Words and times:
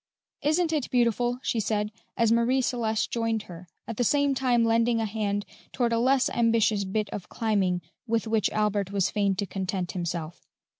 "Isn't 0.41 0.73
it 0.73 0.89
beautiful!" 0.89 1.37
she 1.43 1.59
said, 1.59 1.91
as 2.17 2.31
Marie 2.31 2.61
Celeste 2.63 3.11
joined 3.11 3.43
her, 3.43 3.67
at 3.87 3.97
the 3.97 4.03
same 4.03 4.33
time 4.33 4.65
lending 4.65 4.99
a 4.99 5.05
hand 5.05 5.45
toward 5.71 5.93
a 5.93 5.99
less 5.99 6.27
ambitious 6.31 6.85
bit 6.85 7.07
of 7.11 7.29
climbing 7.29 7.83
with 8.07 8.25
which 8.25 8.49
Albert 8.49 8.91
was 8.91 9.11
fain 9.11 9.35
to 9.35 9.45
content 9.45 9.91
himself. 9.91 10.47